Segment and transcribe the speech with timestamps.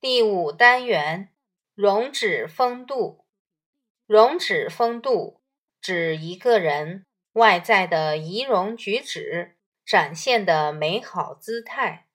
[0.00, 1.30] 第五单元，
[1.74, 3.24] 容止风度。
[4.06, 5.40] 容止风度，
[5.80, 12.06] 指一个人外在的仪容举止展现的美好姿态。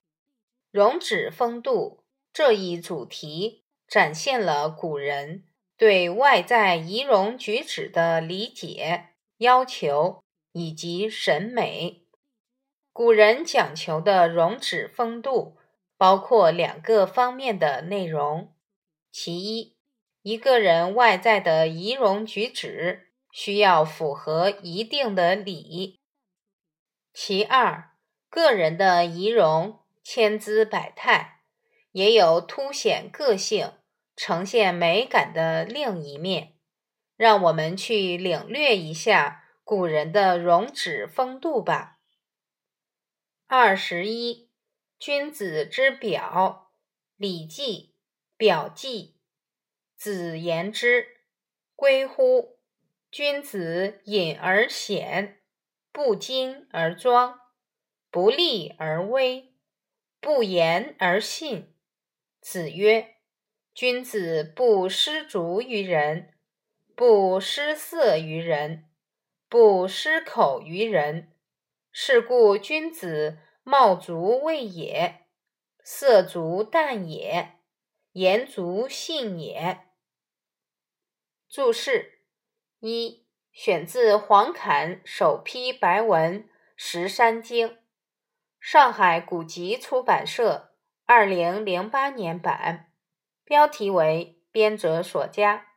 [0.70, 5.44] 容止风度这一主题，展现了古人
[5.76, 12.06] 对外在仪容举止的理解、要求以及审美。
[12.94, 15.58] 古人讲求的容止风度。
[15.96, 18.54] 包括两个方面的内容：
[19.10, 19.76] 其一，
[20.22, 26.00] 一个人外在的仪容举止需要符合一定的礼；
[27.12, 27.92] 其二，
[28.28, 31.42] 个人的仪容千姿百态，
[31.92, 33.72] 也有凸显个性、
[34.16, 36.54] 呈现美感的另一面。
[37.16, 41.98] 让我们去领略一下古人的容止风度吧。
[43.46, 44.43] 二十一。
[45.06, 46.70] 君子之表，
[47.18, 47.90] 《礼记·
[48.38, 49.16] 表记》。
[50.02, 51.06] 子言之，
[51.76, 52.56] 归乎？
[53.10, 55.42] 君子隐而显，
[55.92, 57.38] 不矜而庄，
[58.10, 59.52] 不立而威，
[60.22, 61.74] 不言而信。
[62.40, 63.16] 子曰：
[63.74, 66.32] 君子不失足于人，
[66.96, 68.86] 不失色于人，
[69.50, 71.30] 不失口于人。
[71.92, 73.40] 是故君子。
[73.64, 75.26] 貌足未也，
[75.82, 77.58] 色足淡也，
[78.12, 79.86] 言足信也。
[81.48, 82.20] 注释
[82.80, 86.44] 一：选自黄侃首批白文
[86.76, 87.68] 《十山经》，
[88.60, 90.74] 上海古籍出版社
[91.06, 92.92] 二零零八年版。
[93.44, 95.68] 标题为编者所加。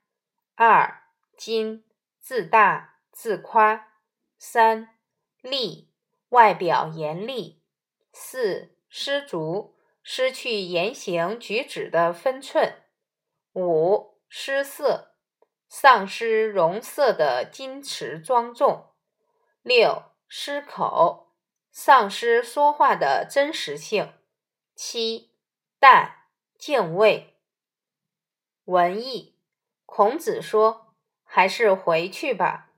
[0.56, 1.04] 二
[1.38, 1.84] 矜，
[2.20, 3.94] 自大自夸。
[4.38, 4.96] 三
[5.42, 5.90] 厉，
[6.30, 7.62] 外表严厉。
[8.20, 12.74] 四失足，失去言行举止的分寸；
[13.54, 15.14] 五失色，
[15.70, 18.96] 丧失容色的矜持庄重；
[19.62, 21.32] 六失口，
[21.70, 24.08] 丧失说话的真实性；
[24.76, 25.30] 七
[25.80, 26.24] 淡，
[26.58, 27.36] 敬畏。
[28.66, 29.38] 文艺，
[29.86, 32.72] 孔子说：“还是回去吧，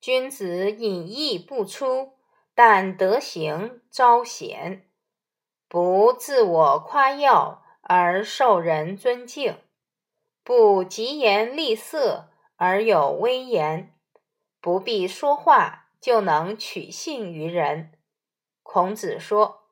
[0.00, 2.14] 君子隐逸不出。”
[2.58, 4.88] 但德行昭显，
[5.68, 9.58] 不自我夸耀而受人尊敬，
[10.42, 13.92] 不疾言厉色而有威严，
[14.58, 17.92] 不必说话就能取信于人。
[18.62, 19.64] 孔子说：“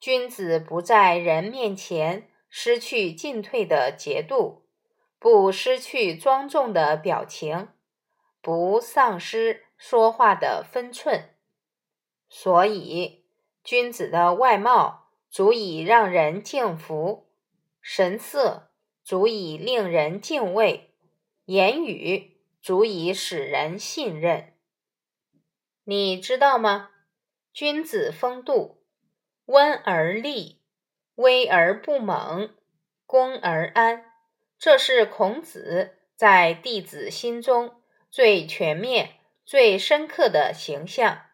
[0.00, 4.62] 君子不在人面前失去进退的节度，
[5.18, 7.68] 不失去庄重的表情，
[8.40, 11.28] 不丧失说话的分寸。”
[12.34, 13.26] 所以，
[13.62, 17.26] 君子的外貌足以让人敬服，
[17.82, 18.70] 神色
[19.04, 20.94] 足以令人敬畏，
[21.44, 24.54] 言语足以使人信任。
[25.84, 26.88] 你知道吗？
[27.52, 28.82] 君子风度，
[29.44, 30.62] 温而立，
[31.16, 32.54] 威而不猛，
[33.04, 34.06] 恭而安。
[34.58, 41.26] 这是孔子在弟子心中最全面、最深刻的形象。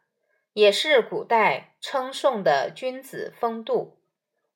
[0.59, 4.01] 也是古代称颂的君子风度，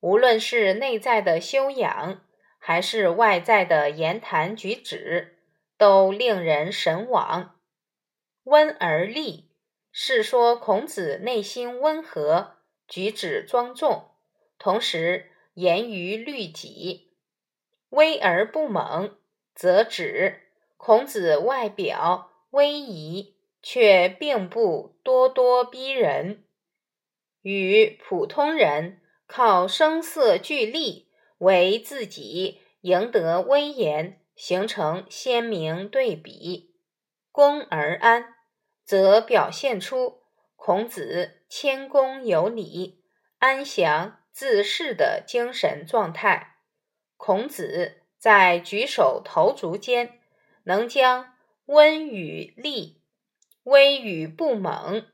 [0.00, 2.24] 无论是内在的修养，
[2.58, 5.38] 还是外在的言谈举止，
[5.78, 7.54] 都令人神往。
[8.42, 9.52] 温而立，
[9.92, 12.56] 是说孔子内心温和，
[12.88, 14.10] 举止庄重，
[14.58, 17.12] 同时严于律己；
[17.90, 19.18] 威而不猛，
[19.54, 20.40] 则指
[20.76, 23.36] 孔子外表威仪。
[23.62, 26.44] 却并不咄咄逼人，
[27.42, 31.08] 与普通人靠声色俱厉
[31.38, 36.74] 为自己赢得威严形成鲜明对比。
[37.30, 38.34] 恭而安，
[38.84, 40.22] 则表现出
[40.56, 43.02] 孔子谦恭有礼、
[43.38, 46.56] 安详自适的精神状态。
[47.16, 50.18] 孔子在举手投足间，
[50.64, 51.34] 能将
[51.66, 53.01] 温与厉。
[53.64, 55.06] 威与不猛，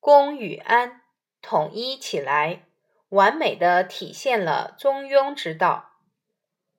[0.00, 1.02] 恭与安
[1.42, 2.62] 统一起来，
[3.10, 5.90] 完美的体现了中庸之道。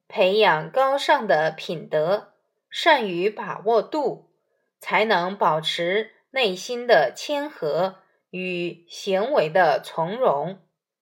[0.08, 2.34] 培养高尚的品德，
[2.70, 4.32] 善于把握度，
[4.80, 8.00] 才能保持内心的谦和
[8.32, 10.60] 与行为的从容。